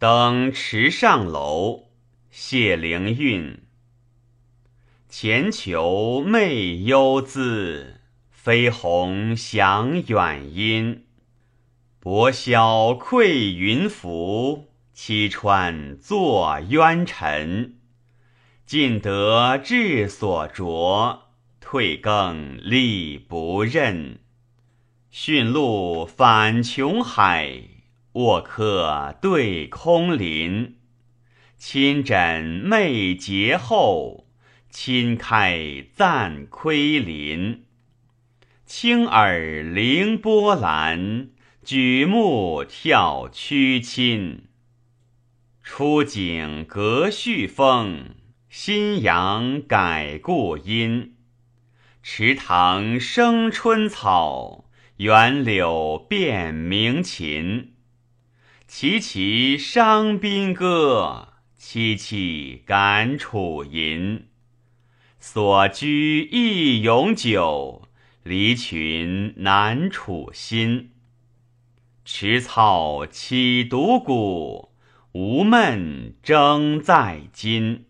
[0.00, 1.88] 登池上楼，
[2.30, 3.64] 谢灵运。
[5.10, 8.00] 前求媚幽姿，
[8.30, 11.04] 飞鸿翔远音。
[11.98, 17.74] 薄霄愧云浮，栖川作冤臣。
[18.64, 21.24] 尽得志所着，
[21.60, 24.18] 退更力不任。
[25.10, 27.64] 驯鹿返穷海，
[28.14, 30.78] 卧客对空林。
[31.56, 34.26] 亲枕寐节后，
[34.68, 37.66] 亲开赞窥林。
[38.64, 41.30] 轻耳凌波澜，
[41.62, 44.44] 举目眺曲津。
[45.62, 48.16] 出景隔续风，
[48.48, 51.14] 新阳改故阴。
[52.02, 54.64] 池塘生春草。
[54.96, 57.72] 园柳变鸣禽，
[58.72, 64.28] 齐齐伤宾歌，其其感楚吟。
[65.18, 67.88] 所居亦永久，
[68.22, 70.92] 离群难楚心。
[72.04, 74.70] 持草岂独古，
[75.10, 77.86] 无闷争在今。